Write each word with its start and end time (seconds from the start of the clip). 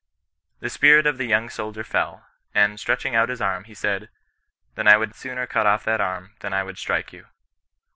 The 0.61 0.71
spirit 0.71 1.05
of 1.05 1.19
the 1.19 1.27
young 1.27 1.47
soldier 1.47 1.83
fell; 1.83 2.25
and, 2.55 2.79
stretching 2.79 3.13
out 3.13 3.29
his 3.29 3.39
arm, 3.39 3.65
he 3.65 3.75
said,' 3.75 4.09
Then 4.73 4.87
I 4.87 4.97
would 4.97 5.13
sooner 5.13 5.45
cut 5.45 5.67
off 5.67 5.83
that 5.83 6.01
arm 6.01 6.33
than 6.39 6.53
I 6.53 6.63
would 6.63 6.79
strike 6.79 7.13
you.' 7.13 7.27